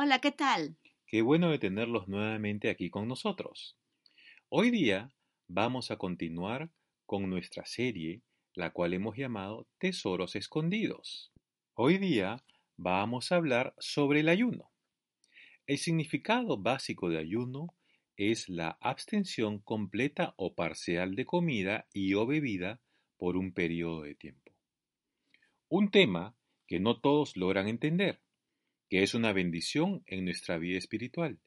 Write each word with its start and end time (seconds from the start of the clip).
Hola, 0.00 0.20
¿qué 0.20 0.30
tal? 0.30 0.76
Qué 1.08 1.22
bueno 1.22 1.50
de 1.50 1.58
tenerlos 1.58 2.06
nuevamente 2.06 2.70
aquí 2.70 2.88
con 2.88 3.08
nosotros. 3.08 3.76
Hoy 4.48 4.70
día 4.70 5.12
vamos 5.48 5.90
a 5.90 5.96
continuar 5.96 6.70
con 7.04 7.28
nuestra 7.28 7.66
serie, 7.66 8.22
la 8.54 8.70
cual 8.70 8.94
hemos 8.94 9.16
llamado 9.16 9.66
Tesoros 9.78 10.36
Escondidos. 10.36 11.32
Hoy 11.74 11.98
día 11.98 12.44
vamos 12.76 13.32
a 13.32 13.36
hablar 13.38 13.74
sobre 13.80 14.20
el 14.20 14.28
ayuno. 14.28 14.70
El 15.66 15.78
significado 15.78 16.56
básico 16.56 17.08
de 17.08 17.18
ayuno 17.18 17.74
es 18.16 18.48
la 18.48 18.78
abstención 18.80 19.58
completa 19.58 20.32
o 20.36 20.54
parcial 20.54 21.16
de 21.16 21.26
comida 21.26 21.88
y 21.92 22.14
o 22.14 22.24
bebida 22.24 22.80
por 23.16 23.36
un 23.36 23.52
periodo 23.52 24.02
de 24.02 24.14
tiempo. 24.14 24.52
Un 25.68 25.90
tema 25.90 26.36
que 26.68 26.78
no 26.78 27.00
todos 27.00 27.36
logran 27.36 27.66
entender 27.66 28.22
que 28.88 29.02
es 29.02 29.14
una 29.14 29.32
bendición 29.32 30.02
en 30.06 30.24
nuestra 30.24 30.56
vida 30.58 30.78
espiritual 30.78 31.38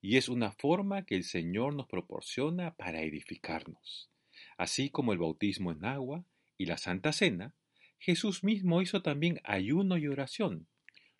y 0.00 0.16
es 0.16 0.28
una 0.28 0.52
forma 0.52 1.04
que 1.04 1.16
el 1.16 1.24
Señor 1.24 1.74
nos 1.74 1.86
proporciona 1.88 2.74
para 2.74 3.02
edificarnos. 3.02 4.10
Así 4.58 4.90
como 4.90 5.12
el 5.12 5.18
bautismo 5.18 5.72
en 5.72 5.84
agua 5.84 6.24
y 6.56 6.66
la 6.66 6.76
Santa 6.76 7.12
Cena, 7.12 7.54
Jesús 7.98 8.44
mismo 8.44 8.82
hizo 8.82 9.02
también 9.02 9.40
ayuno 9.44 9.96
y 9.96 10.06
oración. 10.06 10.68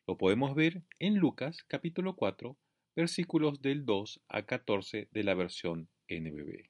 Lo 0.06 0.19
podemos 0.19 0.55
ver 0.55 0.83
en 0.98 1.16
Lucas 1.16 1.64
capítulo 1.66 2.14
4, 2.14 2.56
versículos 2.94 3.62
del 3.62 3.84
2 3.84 4.20
a 4.28 4.42
14 4.44 5.09
de 5.11 5.25
la 5.25 5.34
versión 5.34 5.88
NBB. 6.09 6.69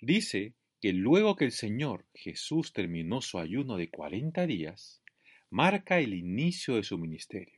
Dice 0.00 0.54
que 0.80 0.92
luego 0.92 1.34
que 1.34 1.44
el 1.44 1.52
Señor 1.52 2.06
Jesús 2.14 2.72
terminó 2.72 3.20
su 3.20 3.40
ayuno 3.40 3.76
de 3.76 3.90
40 3.90 4.46
días, 4.46 5.02
marca 5.50 5.98
el 5.98 6.14
inicio 6.14 6.76
de 6.76 6.84
su 6.84 6.98
ministerio 6.98 7.57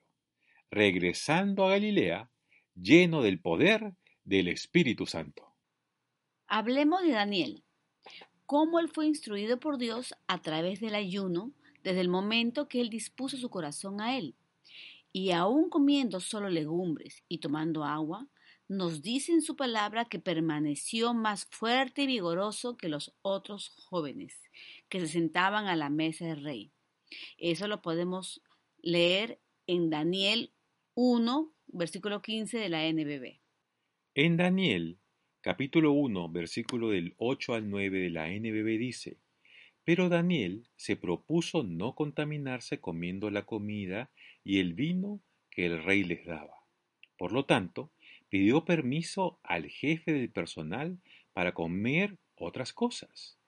regresando 0.71 1.67
a 1.67 1.71
Galilea, 1.71 2.31
lleno 2.75 3.23
del 3.23 3.41
poder 3.41 3.95
del 4.25 4.49
Espíritu 4.49 5.07
Santo. 5.07 5.55
Hablemos 6.47 7.03
de 7.03 7.11
Daniel, 7.11 7.65
cómo 8.47 8.79
él 8.79 8.89
fue 8.89 9.07
instruido 9.07 9.59
por 9.59 9.79
Dios 9.79 10.15
a 10.27 10.41
través 10.41 10.81
del 10.81 10.95
ayuno 10.95 11.53
desde 11.83 12.01
el 12.01 12.09
momento 12.09 12.69
que 12.69 12.81
él 12.81 12.91
dispuso 12.91 13.37
su 13.37 13.51
corazón 13.51 14.01
a 14.01 14.17
él. 14.17 14.35
Y 15.13 15.33
aún 15.33 15.71
comiendo 15.71 16.21
solo 16.21 16.49
legumbres 16.49 17.25
y 17.29 17.39
tomando 17.39 17.85
agua, 17.85 18.29
nos 18.69 19.03
dice 19.03 19.33
en 19.33 19.43
su 19.43 19.57
palabra 19.57 20.05
que 20.05 20.21
permaneció 20.21 21.15
más 21.15 21.47
fuerte 21.47 22.03
y 22.03 22.07
vigoroso 22.07 22.77
que 22.77 22.89
los 22.89 23.13
otros 23.23 23.71
jóvenes 23.71 24.41
que 24.89 25.01
se 25.01 25.09
sentaban 25.09 25.67
a 25.67 25.75
la 25.75 25.91
mesa 25.91 26.27
del 26.27 26.45
rey. 26.45 26.71
Eso 27.39 27.67
lo 27.67 27.83
podemos 27.83 28.41
leer 28.83 29.41
en 29.67 29.91
Daniel 29.91 30.53
1, 30.95 31.53
versículo 31.69 32.21
15 32.21 32.59
de 32.59 32.69
la 32.69 32.91
NBB. 32.91 33.41
En 34.15 34.37
Daniel, 34.37 34.99
capítulo 35.41 35.93
1, 35.93 36.29
versículo 36.31 36.91
del 36.91 37.15
8 37.19 37.55
al 37.55 37.71
9 37.71 38.01
de 38.01 38.11
la 38.11 38.29
NBB 38.29 38.77
dice, 38.77 39.19
Pero 39.85 40.09
Daniel 40.09 40.67
se 40.75 40.97
propuso 40.97 41.63
no 41.63 41.95
contaminarse 41.95 42.81
comiendo 42.81 43.31
la 43.31 43.47
comida 43.47 44.11
y 44.43 44.59
el 44.59 44.75
vino 44.75 45.21
que 45.51 45.67
el 45.67 45.83
rey 45.85 46.03
les 46.03 46.27
daba. 46.27 46.67
Por 47.17 47.33
lo 47.33 47.45
tanto, 47.45 47.93
pidió 48.29 48.65
permiso 48.65 49.39
al 49.45 49.67
jefe 49.69 50.13
del 50.13 50.31
personal 50.31 50.99
para 51.33 51.55
comer 51.55 52.19
otras 52.35 52.73
cosas. 52.73 53.39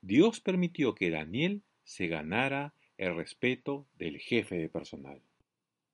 Dios 0.00 0.40
permitió 0.40 0.96
que 0.96 1.10
Daniel 1.10 1.62
se 1.84 2.08
ganara 2.08 2.74
el 2.96 3.14
respeto 3.14 3.86
del 3.96 4.18
jefe 4.18 4.56
de 4.56 4.68
personal. 4.68 5.22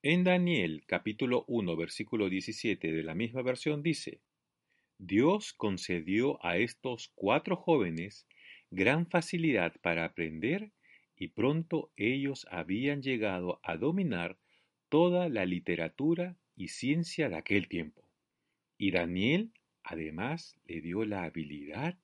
En 0.07 0.23
Daniel 0.23 0.83
capítulo 0.87 1.47
1 1.49 1.77
versículo 1.77 2.29
17 2.29 2.93
de 2.93 3.03
la 3.03 3.15
misma 3.15 3.41
versión 3.41 3.83
dice, 3.83 4.21
Dios 4.99 5.55
concedió 5.55 6.45
a 6.45 6.59
estos 6.59 7.11
cuatro 7.15 7.57
jóvenes 7.57 8.27
gran 8.71 9.07
facilidad 9.07 9.73
para 9.81 10.05
aprender 10.05 10.73
y 11.17 11.29
pronto 11.29 11.91
ellos 11.97 12.47
habían 12.51 13.01
llegado 13.01 13.61
a 13.63 13.79
dominar 13.79 14.37
toda 14.91 15.31
la 15.31 15.47
literatura 15.47 16.37
y 16.55 16.69
ciencia 16.69 17.31
de 17.31 17.37
aquel 17.37 17.67
tiempo. 17.69 18.07
Y 18.77 18.91
Daniel 18.91 19.53
además 19.85 20.55
le 20.67 20.83
dio 20.83 21.07
la 21.07 21.25
habilidad 21.25 21.99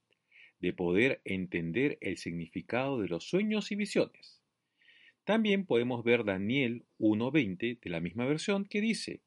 de 0.58 0.72
poder 0.72 1.20
entender 1.26 1.98
el 2.00 2.16
significado 2.16 2.98
de 2.98 3.08
los 3.08 3.24
sueños 3.24 3.70
y 3.72 3.74
visiones. 3.74 4.39
También 5.30 5.64
podemos 5.64 6.02
ver 6.02 6.24
Daniel 6.24 6.84
1.20 6.98 7.78
de 7.78 7.88
la 7.88 8.00
misma 8.00 8.24
versión 8.24 8.64
que 8.64 8.80
dice, 8.80 9.22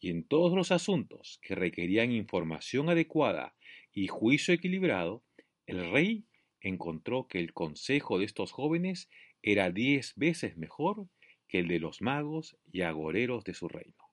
y 0.00 0.10
en 0.10 0.24
todos 0.24 0.52
los 0.56 0.72
asuntos 0.72 1.38
que 1.42 1.54
requerían 1.54 2.10
información 2.10 2.90
adecuada 2.90 3.54
y 3.92 4.08
juicio 4.08 4.52
equilibrado, 4.52 5.22
el 5.66 5.92
rey 5.92 6.24
encontró 6.60 7.28
que 7.28 7.38
el 7.38 7.52
consejo 7.52 8.18
de 8.18 8.24
estos 8.24 8.50
jóvenes 8.50 9.08
era 9.42 9.70
diez 9.70 10.14
veces 10.16 10.56
mejor 10.56 11.06
que 11.46 11.60
el 11.60 11.68
de 11.68 11.78
los 11.78 12.02
magos 12.02 12.56
y 12.72 12.80
agoreros 12.80 13.44
de 13.44 13.54
su 13.54 13.68
reino. 13.68 14.10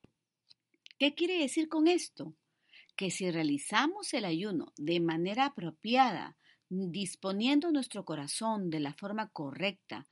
¿Qué 0.99 1.15
quiere 1.15 1.39
decir 1.39 1.69
con 1.69 1.87
esto? 1.87 2.35
Que 2.95 3.09
si 3.09 3.31
realizamos 3.31 4.13
el 4.13 4.25
ayuno 4.25 4.73
de 4.77 4.99
manera 4.99 5.45
apropiada, 5.45 6.37
disponiendo 6.69 7.71
nuestro 7.71 8.05
corazón 8.05 8.69
de 8.69 8.79
la 8.79 8.93
forma 8.93 9.29
correcta, 9.29 10.07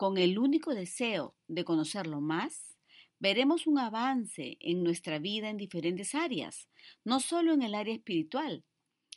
con 0.00 0.16
el 0.16 0.38
único 0.38 0.74
deseo 0.74 1.36
de 1.46 1.62
conocerlo 1.62 2.22
más, 2.22 2.78
veremos 3.18 3.66
un 3.66 3.78
avance 3.78 4.56
en 4.60 4.82
nuestra 4.82 5.18
vida 5.18 5.50
en 5.50 5.58
diferentes 5.58 6.14
áreas, 6.14 6.70
no 7.04 7.20
solo 7.20 7.52
en 7.52 7.60
el 7.60 7.74
área 7.74 7.92
espiritual, 7.92 8.64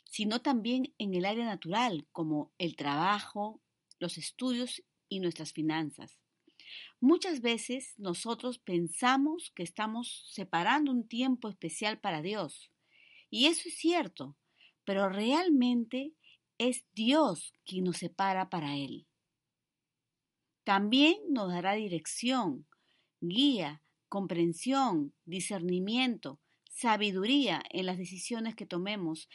sino 0.04 0.42
también 0.42 0.92
en 0.98 1.14
el 1.14 1.24
área 1.24 1.46
natural, 1.46 2.06
como 2.12 2.52
el 2.58 2.76
trabajo, 2.76 3.62
los 3.98 4.18
estudios 4.18 4.82
y 5.08 5.20
nuestras 5.20 5.54
finanzas. 5.54 6.18
Muchas 7.00 7.40
veces 7.40 7.94
nosotros 7.96 8.58
pensamos 8.58 9.52
que 9.54 9.62
estamos 9.62 10.28
separando 10.34 10.92
un 10.92 11.08
tiempo 11.08 11.48
especial 11.48 11.98
para 11.98 12.20
Dios, 12.20 12.70
y 13.30 13.46
eso 13.46 13.70
es 13.70 13.78
cierto, 13.78 14.36
pero 14.84 15.08
realmente 15.08 16.12
es 16.58 16.84
Dios 16.92 17.54
quien 17.64 17.84
nos 17.84 17.96
separa 17.96 18.50
para 18.50 18.76
Él. 18.76 19.06
También 20.64 21.18
nos 21.28 21.52
dará 21.52 21.74
dirección, 21.74 22.66
guía, 23.20 23.82
comprensión, 24.08 25.12
discernimiento, 25.26 26.40
sabiduría 26.70 27.62
en 27.70 27.86
las 27.86 27.98
decisiones 27.98 28.54
que 28.54 28.66
tomemos, 28.66 29.28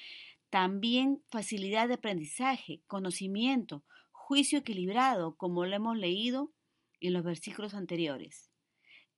también 0.49 1.21
facilidad 1.29 1.87
de 1.87 1.95
aprendizaje, 1.95 2.81
conocimiento, 2.87 3.83
juicio 4.11 4.59
equilibrado, 4.59 5.35
como 5.35 5.65
lo 5.65 5.75
hemos 5.75 5.97
leído 5.97 6.51
en 6.99 7.13
los 7.13 7.23
versículos 7.23 7.73
anteriores. 7.75 8.49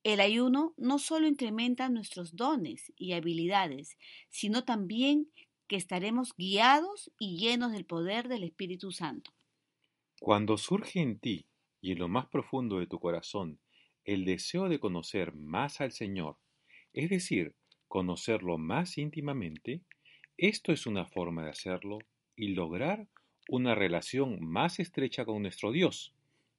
El 0.04 0.20
ayuno 0.20 0.74
no 0.78 1.00
solo 1.00 1.28
incrementa 1.28 1.88
nuestros 1.90 2.36
dones 2.36 2.92
y 2.96 3.14
habilidades, 3.14 3.98
sino 4.30 4.64
también 4.64 5.32
que 5.68 5.76
estaremos 5.78 6.34
guiados 6.36 7.12
y 7.20 7.38
llenos 7.38 7.72
del 7.72 7.86
poder 7.86 8.28
del 8.28 8.44
Espíritu 8.44 8.92
Santo. 8.92 9.32
Cuando 10.20 10.58
surge 10.58 11.02
en 11.02 11.20
ti 11.20 11.46
y 11.82 11.92
en 11.92 12.00
lo 12.00 12.08
más 12.08 12.28
profundo 12.28 12.80
de 12.80 12.88
tu 12.88 13.00
corazón 13.00 13.60
el 14.06 14.26
deseo 14.26 14.70
de 14.70 14.80
conocer 14.80 15.34
más 15.34 15.82
al 15.82 15.92
Señor, 15.92 16.38
es 16.94 17.10
decir, 17.10 17.56
conocerlo 17.88 18.58
más 18.58 18.98
íntimamente, 18.98 19.82
esto 20.38 20.72
es 20.72 20.88
una 20.88 21.06
forma 21.06 21.44
de 21.44 21.52
hacerlo 21.52 22.00
y 22.36 22.50
lograr 22.50 23.08
una 23.50 23.76
relación 23.76 24.40
más 24.42 24.80
estrecha 24.80 25.26
con 25.26 25.42
nuestro 25.42 25.72
Dios. 25.72 26.14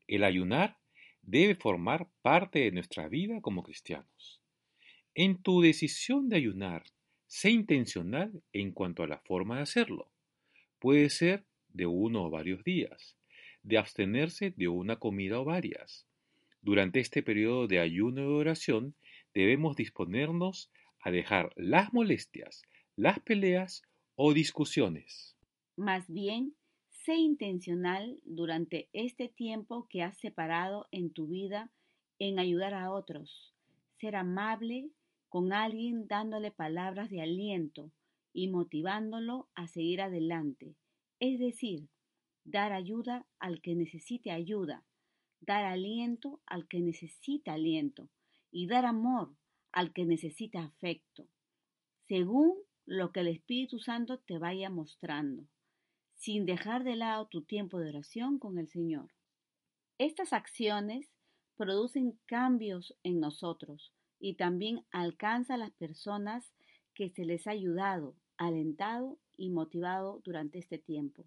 El 0.06 0.24
ayunar 0.24 0.78
debe 1.22 1.54
formar 1.54 2.08
parte 2.22 2.60
de 2.60 2.72
nuestra 2.72 3.08
vida 3.08 3.40
como 3.40 3.62
cristianos. 3.62 4.40
En 5.14 5.42
tu 5.42 5.60
decisión 5.60 6.28
de 6.28 6.36
ayunar, 6.36 6.84
sé 7.26 7.50
intencional 7.50 8.42
en 8.52 8.72
cuanto 8.72 9.02
a 9.02 9.06
la 9.06 9.18
forma 9.18 9.56
de 9.56 9.62
hacerlo. 9.62 10.10
Puede 10.78 11.10
ser 11.10 11.44
de 11.68 11.86
uno 11.86 12.25
o 12.25 12.30
varios 12.30 12.62
días, 12.64 13.16
de 13.62 13.79
abstenerse 13.79 14.50
de 14.56 14.69
una 14.69 14.97
comida 14.97 15.41
o 15.41 15.44
varias. 15.44 16.06
Durante 16.61 17.00
este 17.00 17.23
periodo 17.23 17.67
de 17.67 17.81
ayuno 17.81 18.23
y 18.23 18.25
oración, 18.26 18.94
debemos 19.35 19.76
disponernos 19.76 20.70
a 21.00 21.11
dejar 21.11 21.53
las 21.56 21.93
molestias, 21.93 22.62
las 22.97 23.19
peleas 23.20 23.82
o 24.14 24.32
discusiones. 24.32 25.37
Más 25.76 26.09
bien, 26.09 26.55
sé 26.91 27.17
intencional 27.17 28.20
durante 28.25 28.88
este 28.93 29.29
tiempo 29.29 29.88
que 29.88 30.03
has 30.03 30.17
separado 30.19 30.87
en 30.93 31.11
tu 31.11 31.26
vida 31.26 31.70
en 32.19 32.38
ayudar 32.38 32.75
a 32.75 32.93
otros, 32.93 33.53
ser 33.99 34.14
amable 34.14 34.91
con 35.29 35.53
alguien 35.53 36.06
dándole 36.06 36.50
palabras 36.50 37.11
de 37.11 37.23
aliento 37.23 37.91
y 38.32 38.49
motivándolo 38.49 39.49
a 39.55 39.67
seguir 39.67 40.00
adelante, 40.03 40.76
es 41.19 41.41
decir, 41.41 41.88
dar 42.44 42.72
ayuda 42.72 43.26
al 43.38 43.60
que 43.60 43.74
necesite 43.74 44.30
ayuda, 44.30 44.84
dar 45.40 45.64
aliento 45.64 46.40
al 46.46 46.68
que 46.68 46.80
necesita 46.80 47.54
aliento 47.54 48.08
y 48.50 48.66
dar 48.66 48.84
amor 48.84 49.34
al 49.72 49.92
que 49.92 50.04
necesita 50.04 50.62
afecto, 50.62 51.28
según 52.06 52.54
lo 52.84 53.12
que 53.12 53.20
el 53.20 53.28
Espíritu 53.28 53.78
Santo 53.78 54.18
te 54.18 54.38
vaya 54.38 54.70
mostrando, 54.70 55.44
sin 56.14 56.46
dejar 56.46 56.84
de 56.84 56.96
lado 56.96 57.26
tu 57.26 57.42
tiempo 57.42 57.78
de 57.78 57.88
oración 57.88 58.38
con 58.38 58.58
el 58.58 58.68
Señor. 58.68 59.12
Estas 59.98 60.32
acciones 60.32 61.10
producen 61.56 62.18
cambios 62.26 62.94
en 63.02 63.20
nosotros 63.20 63.92
y 64.18 64.34
también 64.34 64.84
alcanza 64.90 65.54
a 65.54 65.58
las 65.58 65.72
personas 65.72 66.52
que 66.94 67.08
se 67.10 67.24
les 67.24 67.46
ha 67.46 67.52
ayudado, 67.52 68.16
alentado 68.36 69.18
y 69.36 69.50
motivado 69.50 70.20
durante 70.24 70.58
este 70.58 70.78
tiempo, 70.78 71.26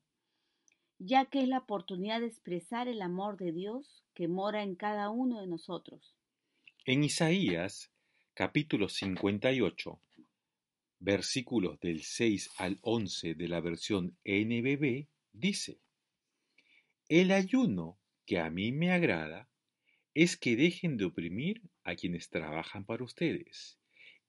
ya 1.00 1.26
que 1.26 1.42
es 1.42 1.48
la 1.48 1.60
oportunidad 1.60 2.22
de 2.22 2.28
expresar 2.28 2.88
el 2.88 3.02
amor 3.02 3.38
de 3.38 3.52
Dios 3.52 4.04
que 4.14 4.28
mora 4.28 4.64
en 4.64 4.76
cada 4.76 5.10
uno 5.10 5.42
de 5.42 5.48
nosotros. 5.48 6.16
En 6.86 7.04
Isaías, 7.04 7.92
capítulo 8.34 8.90
58, 8.90 10.00
versículos 11.00 11.80
del 11.80 12.04
6 12.04 12.52
al 12.58 12.80
11 12.82 13.36
de 13.36 13.48
la 13.48 13.60
versión 13.60 14.18
NBB, 14.24 15.08
dice, 15.34 15.80
El 17.10 17.32
ayuno 17.32 18.00
que 18.26 18.40
a 18.40 18.50
mí 18.50 18.72
me 18.72 18.92
agrada 18.92 19.50
es 20.14 20.38
que 20.38 20.56
dejen 20.56 20.98
de 20.98 21.06
oprimir 21.06 21.62
a 21.84 21.96
quienes 21.96 22.30
trabajan 22.30 22.86
para 22.86 23.04
ustedes 23.04 23.80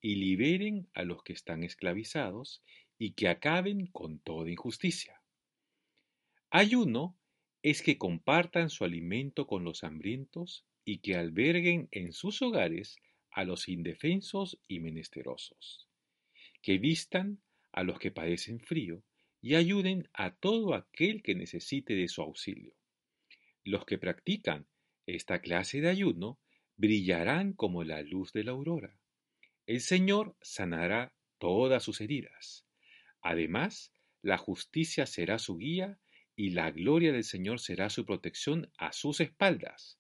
y 0.00 0.16
liberen 0.16 0.88
a 0.94 1.04
los 1.04 1.22
que 1.22 1.32
están 1.32 1.62
esclavizados 1.62 2.62
y 2.98 3.12
que 3.12 3.28
acaben 3.28 3.86
con 3.86 4.18
toda 4.18 4.50
injusticia. 4.50 5.15
Ayuno 6.58 7.18
es 7.62 7.82
que 7.82 7.98
compartan 7.98 8.70
su 8.70 8.84
alimento 8.84 9.46
con 9.46 9.62
los 9.62 9.84
hambrientos 9.84 10.64
y 10.86 11.00
que 11.00 11.14
alberguen 11.14 11.86
en 11.90 12.14
sus 12.14 12.40
hogares 12.40 12.96
a 13.30 13.44
los 13.44 13.68
indefensos 13.68 14.58
y 14.66 14.80
menesterosos, 14.80 15.86
que 16.62 16.78
vistan 16.78 17.42
a 17.72 17.82
los 17.82 17.98
que 17.98 18.10
padecen 18.10 18.58
frío 18.60 19.02
y 19.42 19.54
ayuden 19.56 20.08
a 20.14 20.34
todo 20.34 20.72
aquel 20.72 21.22
que 21.22 21.34
necesite 21.34 21.92
de 21.92 22.08
su 22.08 22.22
auxilio. 22.22 22.74
Los 23.62 23.84
que 23.84 23.98
practican 23.98 24.66
esta 25.04 25.42
clase 25.42 25.82
de 25.82 25.90
ayuno 25.90 26.40
brillarán 26.78 27.52
como 27.52 27.84
la 27.84 28.00
luz 28.00 28.32
de 28.32 28.44
la 28.44 28.52
aurora. 28.52 28.98
El 29.66 29.82
Señor 29.82 30.34
sanará 30.40 31.12
todas 31.36 31.82
sus 31.82 32.00
heridas. 32.00 32.66
Además, 33.20 33.92
la 34.22 34.38
justicia 34.38 35.04
será 35.04 35.38
su 35.38 35.58
guía 35.58 36.00
y 36.36 36.50
la 36.50 36.70
gloria 36.70 37.12
del 37.12 37.24
Señor 37.24 37.58
será 37.58 37.88
su 37.88 38.04
protección 38.04 38.70
a 38.76 38.92
sus 38.92 39.20
espaldas. 39.20 39.98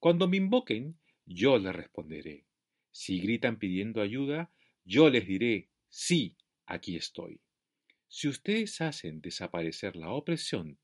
Cuando 0.00 0.28
me 0.28 0.36
invoquen, 0.36 0.98
yo 1.24 1.58
les 1.58 1.74
responderé. 1.74 2.44
Si 2.90 3.20
gritan 3.20 3.58
pidiendo 3.58 4.02
ayuda, 4.02 4.52
yo 4.84 5.08
les 5.08 5.26
diré, 5.26 5.70
sí, 5.88 6.36
aquí 6.66 6.96
estoy. 6.96 7.40
Si 8.08 8.28
ustedes 8.28 8.80
hacen 8.80 9.20
desaparecer 9.20 9.96
la 9.96 10.10
opresión, 10.10 10.78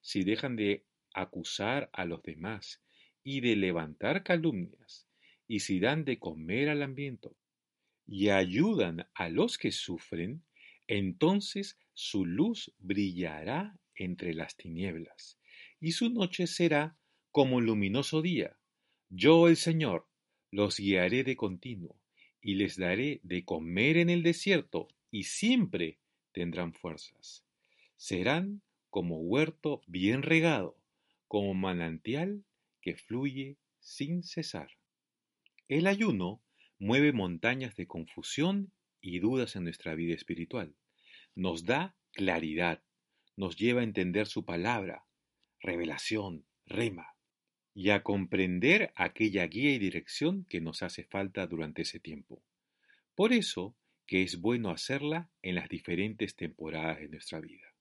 si 0.00 0.24
dejan 0.24 0.56
de 0.56 0.86
acusar 1.12 1.90
a 1.92 2.04
los 2.04 2.22
demás 2.22 2.82
y 3.22 3.40
de 3.40 3.56
levantar 3.56 4.22
calumnias, 4.22 5.06
y 5.48 5.60
si 5.60 5.80
dan 5.80 6.04
de 6.04 6.18
comer 6.18 6.68
al 6.68 6.82
hambriento 6.82 7.36
y 8.06 8.28
ayudan 8.30 9.08
a 9.14 9.28
los 9.28 9.58
que 9.58 9.72
sufren, 9.72 10.44
entonces 10.86 11.78
su 11.92 12.24
luz 12.24 12.72
brillará 12.78 13.78
entre 13.96 14.34
las 14.34 14.56
tinieblas, 14.56 15.38
y 15.80 15.92
su 15.92 16.10
noche 16.10 16.46
será 16.46 16.96
como 17.30 17.60
luminoso 17.60 18.22
día. 18.22 18.58
Yo, 19.08 19.48
el 19.48 19.56
Señor, 19.56 20.08
los 20.50 20.78
guiaré 20.78 21.24
de 21.24 21.36
continuo, 21.36 22.00
y 22.40 22.54
les 22.54 22.76
daré 22.76 23.20
de 23.22 23.44
comer 23.44 23.96
en 23.96 24.10
el 24.10 24.22
desierto, 24.22 24.88
y 25.10 25.24
siempre 25.24 25.98
tendrán 26.32 26.72
fuerzas. 26.72 27.44
Serán 27.96 28.62
como 28.90 29.18
huerto 29.18 29.82
bien 29.86 30.22
regado, 30.22 30.78
como 31.28 31.54
manantial 31.54 32.44
que 32.80 32.96
fluye 32.96 33.58
sin 33.80 34.22
cesar. 34.22 34.70
El 35.68 35.86
ayuno 35.86 36.42
mueve 36.78 37.12
montañas 37.12 37.76
de 37.76 37.86
confusión 37.86 38.72
y 39.00 39.18
dudas 39.18 39.56
en 39.56 39.64
nuestra 39.64 39.94
vida 39.94 40.14
espiritual. 40.14 40.74
Nos 41.34 41.64
da 41.64 41.96
claridad, 42.12 42.82
nos 43.36 43.56
lleva 43.56 43.82
a 43.82 43.84
entender 43.84 44.26
su 44.26 44.44
palabra, 44.44 45.04
revelación, 45.60 46.46
rema, 46.64 47.14
y 47.74 47.90
a 47.90 48.02
comprender 48.02 48.90
aquella 48.96 49.46
guía 49.46 49.74
y 49.74 49.78
dirección 49.78 50.46
que 50.48 50.62
nos 50.62 50.82
hace 50.82 51.04
falta 51.04 51.46
durante 51.46 51.82
ese 51.82 52.00
tiempo. 52.00 52.42
Por 53.14 53.34
eso 53.34 53.76
que 54.06 54.22
es 54.22 54.40
bueno 54.40 54.70
hacerla 54.70 55.30
en 55.42 55.56
las 55.56 55.68
diferentes 55.68 56.36
temporadas 56.36 57.00
de 57.00 57.08
nuestra 57.08 57.40
vida. 57.40 57.74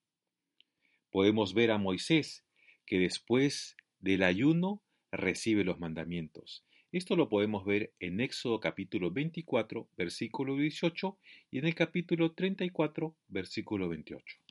Podemos 1.12 1.54
ver 1.54 1.72
a 1.72 1.78
Moisés 1.78 2.44
que 2.86 3.00
después 3.00 3.78
del 4.00 4.24
ayuno 4.24 4.84
recibe 5.12 5.63
los 5.63 5.80
mandamientos. 5.80 6.66
Esto 6.92 7.16
lo 7.16 7.30
podemos 7.30 7.66
ver 7.66 7.94
en 8.00 8.19
Éxodo 8.19 8.60
capítulo 8.60 9.12
24, 9.12 9.90
versículo 9.98 10.58
18 10.58 11.18
y 11.51 11.60
en 11.60 11.66
el 11.66 11.75
capítulo 11.75 12.34
34, 12.34 13.16
versículo 13.28 13.88
28. 13.90 14.45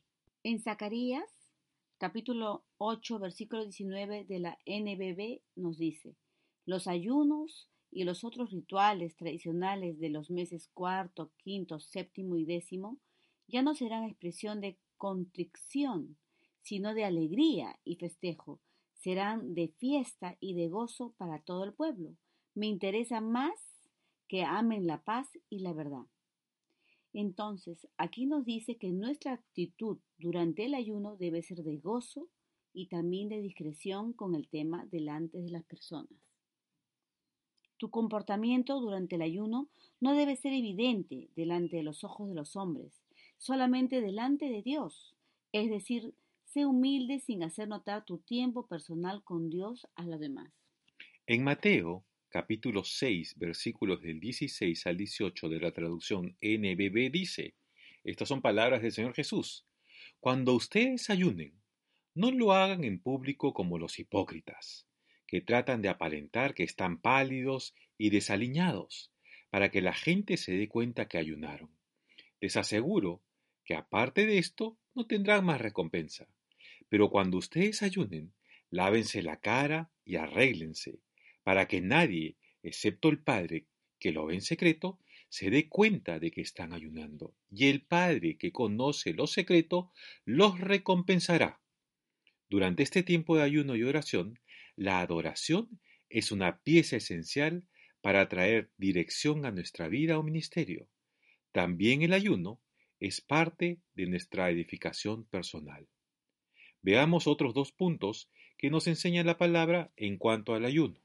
En 0.47 0.61
Zacarías 0.61 1.25
capítulo 1.97 2.67
8, 2.77 3.19
versículo 3.19 3.63
19 3.63 4.27
de 4.27 4.39
la 4.41 4.59
NBB 4.67 5.41
nos 5.57 5.79
dice, 5.79 6.19
los 6.67 6.87
ayunos 6.87 7.71
y 7.91 8.05
los 8.05 8.25
otros 8.25 8.51
rituales 8.51 9.17
tradicionales 9.17 9.99
de 9.99 10.11
los 10.11 10.31
meses 10.31 10.69
cuarto, 10.75 11.33
quinto, 11.39 11.81
séptimo 11.81 12.37
y 12.37 12.45
décimo 12.45 12.99
ya 13.49 13.63
no 13.63 13.75
serán 13.75 14.05
expresión 14.05 14.61
de 14.61 14.79
contrición, 14.99 16.19
sino 16.61 16.93
de 16.93 17.07
alegría 17.07 17.81
y 17.83 17.97
festejo, 17.97 18.61
serán 18.93 19.55
de 19.55 19.69
fiesta 19.69 20.37
y 20.41 20.53
de 20.53 20.69
gozo 20.69 21.15
para 21.17 21.39
todo 21.39 21.65
el 21.65 21.73
pueblo. 21.73 22.19
Me 22.55 22.67
interesa 22.67 23.23
más 23.23 23.89
que 24.29 24.45
amen 24.45 24.87
la 24.87 25.05
paz 25.05 25.27
y 25.49 25.61
la 25.61 25.73
verdad. 25.73 26.05
Entonces, 27.15 27.89
aquí 27.97 28.27
nos 28.27 28.45
dice 28.45 28.77
que 28.77 28.91
nuestra 28.91 29.33
actitud 29.33 29.99
durante 30.19 30.67
el 30.67 30.75
ayuno 30.75 31.17
debe 31.17 31.41
ser 31.41 31.63
de 31.63 31.79
gozo 31.79 32.29
y 32.75 32.89
también 32.89 33.31
de 33.31 33.41
discreción 33.41 34.13
con 34.13 34.35
el 34.35 34.49
tema 34.49 34.85
delante 34.91 35.41
de 35.41 35.51
las 35.51 35.65
personas. 35.65 36.21
Tu 37.79 37.89
comportamiento 37.89 38.79
durante 38.81 39.17
el 39.17 39.23
ayuno 39.23 39.69
no 40.01 40.15
debe 40.15 40.37
ser 40.37 40.53
evidente 40.53 41.31
delante 41.35 41.79
de 41.79 41.83
los 41.85 42.05
ojos 42.05 42.29
de 42.29 42.35
los 42.35 42.57
hombres, 42.57 43.03
solamente 43.39 44.03
delante 44.03 44.51
de 44.51 44.63
Dios, 44.63 45.15
es 45.53 45.71
decir, 45.71 46.15
Sé 46.55 46.67
humilde 46.67 47.19
sin 47.19 47.43
hacer 47.43 47.67
notar 47.67 48.05
tu 48.05 48.19
tiempo 48.19 48.69
personal 48.69 49.25
con 49.25 49.51
Dios 49.51 49.89
a 49.97 50.05
los 50.05 50.21
demás. 50.21 50.53
En 51.27 51.43
Mateo, 51.43 52.05
capítulo 52.35 52.83
6, 52.83 53.39
versículos 53.39 54.03
del 54.03 54.19
16 54.19 54.89
al 54.89 54.97
18 54.97 55.49
de 55.49 55.61
la 55.61 55.71
traducción 55.71 56.37
NBB 56.43 57.09
dice, 57.13 57.55
estas 58.03 58.27
son 58.27 58.43
palabras 58.43 58.83
del 58.83 58.91
Señor 58.91 59.15
Jesús, 59.15 59.69
cuando 60.19 60.53
ustedes 60.53 61.11
ayunen, 61.11 61.63
no 62.13 62.33
lo 62.33 62.53
hagan 62.53 62.83
en 62.83 62.99
público 62.99 63.55
como 63.55 63.79
los 63.79 64.01
hipócritas, 64.01 64.89
que 65.29 65.43
tratan 65.43 65.81
de 65.81 65.91
aparentar 65.91 66.55
que 66.55 66.65
están 66.65 67.01
pálidos 67.01 67.73
y 67.97 68.11
desaliñados, 68.11 69.13
para 69.49 69.71
que 69.71 69.81
la 69.81 69.95
gente 69.95 70.37
se 70.37 70.57
dé 70.57 70.67
cuenta 70.69 71.07
que 71.07 71.19
ayunaron. 71.19 71.71
Les 72.41 72.57
aseguro 72.57 73.23
que 73.65 73.77
aparte 73.77 74.27
de 74.27 74.39
esto 74.39 74.77
no 74.93 75.07
tendrán 75.07 75.45
más 75.45 75.61
recompensa. 75.61 76.27
Pero 76.89 77.11
cuando 77.11 77.39
ustedes 77.39 77.85
ayunen, 77.85 78.35
lávense 78.71 79.23
la 79.23 79.37
cara 79.37 79.93
y 80.05 80.17
arréglense, 80.17 80.99
para 81.45 81.69
que 81.69 81.81
nadie, 81.81 82.37
excepto 82.63 83.09
el 83.09 83.23
Padre 83.23 83.67
que 84.01 84.13
lo 84.13 84.27
ve 84.27 84.35
en 84.35 84.43
secreto, 84.43 84.99
se 85.29 85.51
dé 85.51 85.69
cuenta 85.69 86.19
de 86.19 86.31
que 86.31 86.41
están 86.41 86.73
ayunando. 86.73 87.35
Y 87.51 87.67
el 87.67 87.83
Padre 87.83 88.37
que 88.37 88.53
conoce 88.53 89.13
lo 89.13 89.27
secreto, 89.27 89.93
los 90.25 90.59
recompensará. 90.59 91.61
Durante 92.49 92.83
este 92.83 93.03
tiempo 93.03 93.37
de 93.37 93.43
ayuno 93.43 93.77
y 93.77 93.83
oración, 93.83 94.39
la 94.77 95.01
adoración 95.01 95.81
es 96.09 96.33
una 96.33 96.61
pieza 96.63 96.97
esencial 96.97 97.65
para 98.01 98.29
traer 98.29 98.71
dirección 98.77 99.45
a 99.45 99.51
nuestra 99.51 99.89
vida 99.89 100.19
o 100.19 100.23
ministerio. 100.23 100.89
También 101.53 102.03
el 102.03 102.13
ayuno 102.13 102.61
es 103.01 103.21
parte 103.21 103.81
de 103.95 104.07
nuestra 104.07 104.51
edificación 104.51 105.25
personal. 105.27 105.89
Veamos 106.83 107.27
otros 107.27 107.55
dos 107.55 107.73
puntos 107.73 108.31
que 108.59 108.71
nos 108.71 108.87
enseña 108.87 109.25
la 109.25 109.37
palabra 109.39 109.93
en 109.97 110.19
cuanto 110.19 110.55
al 110.55 110.65
ayuno. 110.65 111.04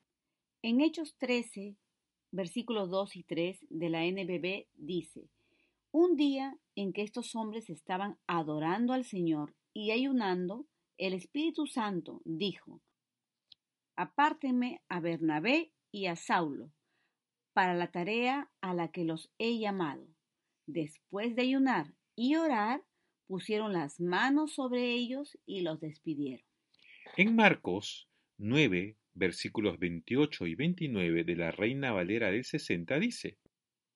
En 0.61 0.81
Hechos 0.81 1.15
13, 1.19 1.77
versículos 2.31 2.89
2 2.89 3.15
y 3.15 3.23
3 3.23 3.65
de 3.69 3.89
la 3.89 4.03
NBB 4.03 4.67
dice, 4.75 5.29
Un 5.91 6.17
día 6.17 6.57
en 6.75 6.91
que 6.91 7.01
estos 7.01 7.33
hombres 7.33 7.69
estaban 7.69 8.17
adorando 8.27 8.91
al 8.91 9.05
Señor 9.05 9.55
y 9.73 9.91
ayunando, 9.91 10.67
el 10.97 11.13
Espíritu 11.13 11.65
Santo 11.65 12.21
dijo, 12.25 12.81
Apártenme 13.95 14.81
a 14.89 14.99
Bernabé 14.99 15.71
y 15.91 16.07
a 16.07 16.17
Saulo 16.17 16.73
para 17.53 17.73
la 17.73 17.91
tarea 17.91 18.51
a 18.59 18.73
la 18.73 18.91
que 18.91 19.05
los 19.05 19.31
he 19.37 19.59
llamado. 19.59 20.07
Después 20.65 21.37
de 21.37 21.43
ayunar 21.43 21.93
y 22.17 22.35
orar, 22.35 22.83
pusieron 23.27 23.71
las 23.71 24.01
manos 24.01 24.55
sobre 24.55 24.91
ellos 24.91 25.37
y 25.45 25.61
los 25.61 25.79
despidieron. 25.79 26.45
En 27.15 27.37
Marcos 27.37 28.09
9, 28.37 28.97
versículos 29.19 29.77
28 29.77 30.47
y 30.47 30.55
29 30.55 31.25
de 31.25 31.35
la 31.35 31.51
Reina 31.51 31.91
Valera 31.91 32.31
del 32.31 32.45
60 32.45 32.99
dice, 32.99 33.37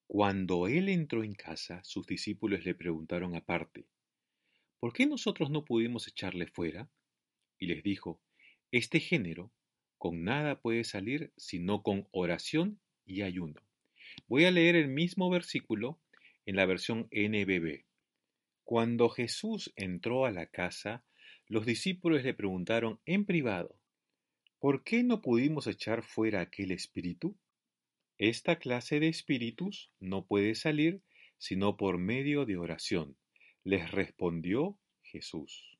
Cuando 0.06 0.68
él 0.68 0.90
entró 0.90 1.24
en 1.24 1.34
casa, 1.34 1.82
sus 1.84 2.06
discípulos 2.06 2.66
le 2.66 2.76
preguntaron 2.76 3.36
aparte, 3.36 3.88
¿por 4.80 4.92
qué 4.92 5.08
nosotros 5.08 5.50
no 5.50 5.64
pudimos 5.64 6.08
echarle 6.08 6.46
fuera? 6.48 6.90
Y 7.58 7.68
les 7.68 7.82
dijo, 7.82 8.22
Este 8.72 9.00
género 9.00 9.52
con 9.98 10.26
nada 10.26 10.60
puede 10.60 10.84
salir 10.84 11.32
sino 11.38 11.82
con 11.82 12.08
oración 12.12 12.82
y 13.06 13.22
ayuno. 13.22 13.62
Voy 14.28 14.44
a 14.44 14.52
leer 14.52 14.76
el 14.76 14.90
mismo 14.90 15.30
versículo 15.30 16.02
en 16.46 16.58
la 16.58 16.66
versión 16.66 17.08
NBB. 17.12 17.86
Cuando 18.66 19.08
Jesús 19.08 19.72
entró 19.78 20.26
a 20.26 20.32
la 20.32 20.48
casa, 20.48 21.06
los 21.48 21.66
discípulos 21.66 22.24
le 22.24 22.34
preguntaron 22.34 23.00
en 23.06 23.26
privado, 23.26 23.80
¿por 24.64 24.86
qué 24.86 25.04
no 25.04 25.22
pudimos 25.22 25.68
echar 25.68 26.04
fuera 26.04 26.40
aquel 26.40 26.72
espíritu? 26.72 27.36
Esta 28.18 28.60
clase 28.60 29.02
de 29.02 29.10
espíritus 29.10 29.92
no 30.00 30.26
puede 30.26 30.56
salir 30.56 31.02
sino 31.38 31.76
por 31.76 31.98
medio 31.98 32.46
de 32.46 32.56
oración, 32.56 33.18
les 33.66 33.92
respondió 33.92 34.80
Jesús. 35.02 35.78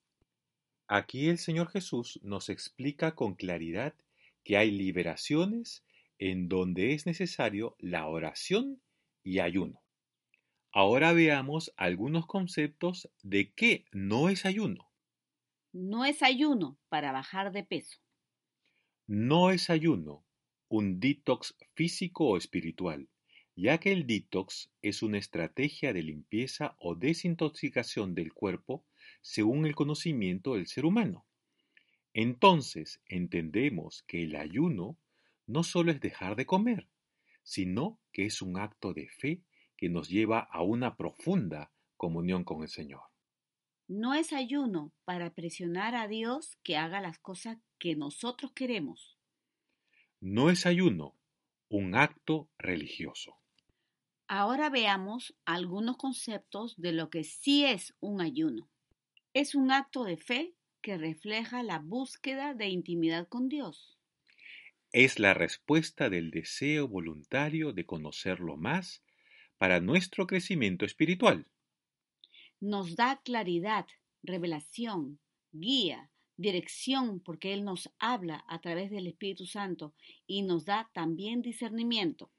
Aquí 0.90 1.30
el 1.30 1.38
Señor 1.38 1.70
Jesús 1.70 2.20
nos 2.24 2.50
explica 2.50 3.16
con 3.16 3.36
claridad 3.36 3.96
que 4.44 4.58
hay 4.58 4.70
liberaciones 4.70 5.86
en 6.20 6.50
donde 6.50 6.92
es 6.94 7.06
necesario 7.06 7.78
la 7.80 8.06
oración 8.08 8.82
y 9.24 9.40
ayuno. 9.40 9.82
Ahora 10.74 11.14
veamos 11.14 11.72
algunos 11.78 12.26
conceptos 12.26 13.10
de 13.22 13.54
qué 13.54 13.86
no 13.94 14.28
es 14.28 14.46
ayuno. 14.46 14.90
No 15.72 16.04
es 16.04 16.22
ayuno 16.22 16.78
para 16.90 17.14
bajar 17.14 17.54
de 17.54 17.64
peso. 17.64 18.03
No 19.08 19.50
es 19.50 19.70
ayuno 19.70 20.26
un 20.70 21.02
detox 21.02 21.58
físico 21.74 22.26
o 22.26 22.38
espiritual, 22.38 23.10
ya 23.54 23.78
que 23.78 23.92
el 23.92 24.08
detox 24.08 24.72
es 24.82 25.04
una 25.04 25.18
estrategia 25.18 25.92
de 25.92 26.04
limpieza 26.04 26.78
o 26.80 26.96
desintoxicación 26.96 28.16
del 28.16 28.34
cuerpo 28.34 28.86
según 29.22 29.66
el 29.66 29.76
conocimiento 29.76 30.56
del 30.56 30.68
ser 30.68 30.86
humano. 30.86 31.26
Entonces 32.14 33.02
entendemos 33.06 34.04
que 34.08 34.24
el 34.24 34.38
ayuno 34.38 34.98
no 35.48 35.64
solo 35.64 35.92
es 35.92 36.00
dejar 36.00 36.38
de 36.38 36.46
comer, 36.46 36.88
sino 37.44 38.00
que 38.14 38.26
es 38.26 38.42
un 38.42 38.58
acto 38.58 38.94
de 38.94 39.10
fe 39.10 39.44
que 39.76 39.90
nos 39.90 40.08
lleva 40.08 40.40
a 40.40 40.64
una 40.64 40.96
profunda 40.96 41.74
comunión 41.98 42.46
con 42.46 42.62
el 42.62 42.70
Señor. 42.70 43.02
No 43.88 44.14
es 44.14 44.32
ayuno 44.32 44.94
para 45.04 45.34
presionar 45.34 45.94
a 45.94 46.08
Dios 46.08 46.58
que 46.64 46.78
haga 46.78 47.02
las 47.02 47.20
cosas 47.20 47.58
que 47.84 47.98
nosotros 47.98 48.54
queremos. 48.54 49.18
No 50.22 50.50
es 50.50 50.66
ayuno 50.66 51.18
un 51.68 51.96
acto 51.96 52.50
religioso. 52.58 53.36
Ahora 54.30 54.70
veamos 54.70 55.36
algunos 55.44 55.98
conceptos 55.98 56.78
de 56.78 56.94
lo 56.94 57.10
que 57.10 57.26
sí 57.26 57.66
es 57.66 57.94
un 58.00 58.22
ayuno. 58.22 58.70
Es 59.34 59.54
un 59.54 59.70
acto 59.70 60.06
de 60.06 60.16
fe 60.16 60.56
que 60.82 60.98
refleja 60.98 61.62
la 61.62 61.80
búsqueda 61.80 62.54
de 62.54 62.70
intimidad 62.70 63.28
con 63.28 63.50
Dios. 63.50 64.00
Es 64.94 65.20
la 65.20 65.34
respuesta 65.34 66.10
del 66.10 66.32
deseo 66.32 66.88
voluntario 66.88 67.74
de 67.74 67.86
conocerlo 67.86 68.56
más 68.56 69.04
para 69.58 69.82
nuestro 69.82 70.26
crecimiento 70.26 70.86
espiritual. 70.86 71.48
Nos 72.62 72.96
da 72.96 73.20
claridad, 73.26 73.88
revelación, 74.22 75.20
guía, 75.52 76.13
dirección, 76.38 77.20
porque 77.20 77.54
Él 77.54 77.64
nos 77.64 77.90
habla 78.00 78.44
a 78.48 78.60
través 78.62 78.90
del 78.92 79.08
Espíritu 79.08 79.46
Santo 79.46 79.94
y 80.28 80.42
nos 80.42 80.66
da 80.66 80.90
también 80.94 81.42
discernimiento. 81.42 82.32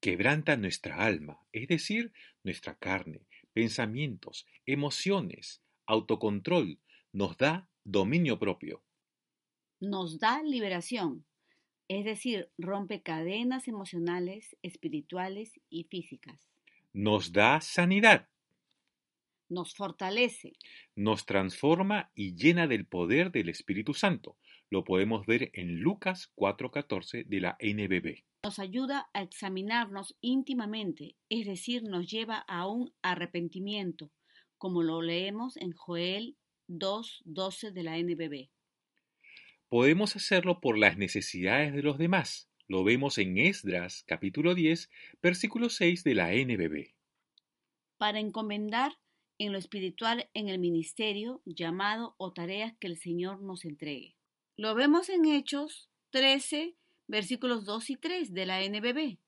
Quebranta 0.00 0.56
nuestra 0.56 1.04
alma, 1.04 1.38
es 1.52 1.68
decir, 1.68 2.12
nuestra 2.42 2.74
carne, 2.74 3.26
pensamientos, 3.52 4.46
emociones, 4.66 5.62
autocontrol, 5.86 6.80
nos 7.12 7.36
da 7.36 7.68
dominio 7.84 8.38
propio. 8.38 8.82
Nos 9.80 10.18
da 10.18 10.42
liberación, 10.42 11.24
es 11.88 12.04
decir, 12.04 12.50
rompe 12.56 13.02
cadenas 13.02 13.68
emocionales, 13.68 14.56
espirituales 14.62 15.60
y 15.68 15.84
físicas. 15.84 16.48
Nos 16.92 17.32
da 17.32 17.60
sanidad. 17.60 18.28
Nos 19.52 19.74
fortalece. 19.74 20.54
Nos 20.96 21.26
transforma 21.26 22.10
y 22.14 22.34
llena 22.34 22.66
del 22.66 22.86
poder 22.86 23.30
del 23.30 23.50
Espíritu 23.50 23.92
Santo. 23.92 24.38
Lo 24.70 24.82
podemos 24.82 25.26
ver 25.26 25.50
en 25.52 25.80
Lucas 25.80 26.32
4:14 26.34 27.24
de 27.24 27.40
la 27.40 27.58
NBB. 27.60 28.24
Nos 28.44 28.58
ayuda 28.58 29.10
a 29.12 29.20
examinarnos 29.20 30.16
íntimamente, 30.22 31.16
es 31.28 31.46
decir, 31.46 31.82
nos 31.82 32.10
lleva 32.10 32.38
a 32.38 32.66
un 32.66 32.94
arrepentimiento, 33.02 34.10
como 34.56 34.82
lo 34.82 35.02
leemos 35.02 35.58
en 35.58 35.72
Joel 35.72 36.38
2.12 36.68 37.72
de 37.72 37.82
la 37.82 37.98
NBB. 37.98 38.48
Podemos 39.68 40.16
hacerlo 40.16 40.60
por 40.60 40.78
las 40.78 40.96
necesidades 40.96 41.74
de 41.74 41.82
los 41.82 41.98
demás. 41.98 42.48
Lo 42.68 42.84
vemos 42.84 43.18
en 43.18 43.36
Esdras 43.36 44.02
capítulo 44.06 44.54
10, 44.54 44.90
versículo 45.22 45.68
6 45.68 46.04
de 46.04 46.14
la 46.14 46.32
NBB. 46.32 46.94
Para 47.98 48.18
encomendar 48.18 48.92
en 49.42 49.50
lo 49.50 49.58
espiritual 49.58 50.28
en 50.34 50.48
el 50.48 50.60
ministerio, 50.60 51.42
llamado 51.44 52.14
o 52.16 52.32
tareas 52.32 52.74
que 52.78 52.86
el 52.86 52.96
Señor 52.96 53.42
nos 53.42 53.64
entregue. 53.64 54.14
Lo 54.56 54.76
vemos 54.76 55.08
en 55.08 55.24
Hechos 55.24 55.90
13, 56.10 56.76
versículos 57.08 57.64
2 57.64 57.90
y 57.90 57.96
3 57.96 58.34
de 58.34 58.46
la 58.46 58.60
NBB. 58.60 59.18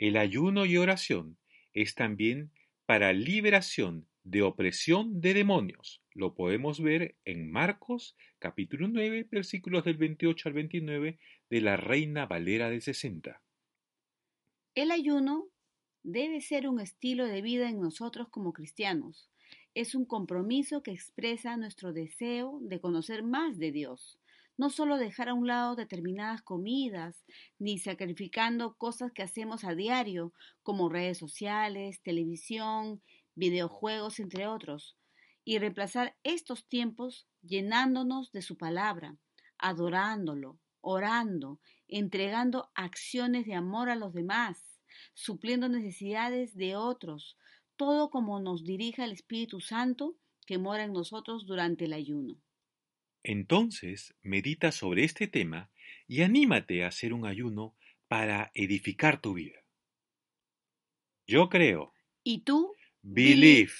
El 0.00 0.16
ayuno 0.16 0.66
y 0.66 0.76
oración 0.76 1.38
es 1.72 1.94
también 1.94 2.50
para 2.84 3.12
liberación 3.12 4.08
de 4.24 4.42
opresión 4.42 5.20
de 5.20 5.34
demonios. 5.34 6.02
Lo 6.14 6.34
podemos 6.34 6.82
ver 6.82 7.14
en 7.24 7.48
Marcos 7.48 8.16
capítulo 8.40 8.88
9 8.88 9.28
versículos 9.30 9.84
del 9.84 9.98
28 9.98 10.48
al 10.48 10.54
29 10.54 11.18
de 11.48 11.60
la 11.60 11.76
Reina 11.76 12.26
Valera 12.26 12.70
de 12.70 12.80
60. 12.80 13.40
El 14.74 14.90
ayuno 14.90 15.46
debe 16.02 16.40
ser 16.40 16.68
un 16.68 16.80
estilo 16.80 17.26
de 17.26 17.40
vida 17.40 17.68
en 17.68 17.80
nosotros 17.80 18.28
como 18.30 18.52
cristianos. 18.52 19.30
Es 19.74 19.96
un 19.96 20.04
compromiso 20.04 20.84
que 20.84 20.92
expresa 20.92 21.56
nuestro 21.56 21.92
deseo 21.92 22.60
de 22.62 22.80
conocer 22.80 23.24
más 23.24 23.58
de 23.58 23.72
Dios. 23.72 24.20
No 24.56 24.70
solo 24.70 24.98
dejar 24.98 25.28
a 25.28 25.34
un 25.34 25.48
lado 25.48 25.74
determinadas 25.74 26.42
comidas, 26.42 27.24
ni 27.58 27.78
sacrificando 27.78 28.76
cosas 28.76 29.10
que 29.10 29.24
hacemos 29.24 29.64
a 29.64 29.74
diario, 29.74 30.32
como 30.62 30.88
redes 30.88 31.18
sociales, 31.18 32.00
televisión, 32.02 33.02
videojuegos, 33.34 34.20
entre 34.20 34.46
otros, 34.46 34.96
y 35.44 35.58
reemplazar 35.58 36.16
estos 36.22 36.68
tiempos 36.68 37.26
llenándonos 37.42 38.30
de 38.30 38.42
su 38.42 38.56
palabra, 38.56 39.16
adorándolo, 39.58 40.60
orando, 40.82 41.58
entregando 41.88 42.70
acciones 42.76 43.44
de 43.44 43.54
amor 43.54 43.90
a 43.90 43.96
los 43.96 44.14
demás, 44.14 44.78
supliendo 45.14 45.68
necesidades 45.68 46.54
de 46.54 46.76
otros, 46.76 47.36
todo 47.76 48.10
como 48.10 48.40
nos 48.40 48.64
dirija 48.64 49.04
el 49.04 49.12
Espíritu 49.12 49.60
Santo 49.60 50.16
que 50.46 50.58
mora 50.58 50.84
en 50.84 50.92
nosotros 50.92 51.46
durante 51.46 51.86
el 51.86 51.92
ayuno. 51.92 52.40
Entonces, 53.22 54.14
medita 54.22 54.70
sobre 54.70 55.04
este 55.04 55.26
tema 55.26 55.70
y 56.06 56.22
anímate 56.22 56.84
a 56.84 56.88
hacer 56.88 57.12
un 57.12 57.26
ayuno 57.26 57.74
para 58.08 58.50
edificar 58.54 59.20
tu 59.20 59.34
vida. 59.34 59.64
Yo 61.26 61.48
creo. 61.48 61.94
¿Y 62.22 62.40
tú? 62.40 62.74
Believe. 63.02 63.72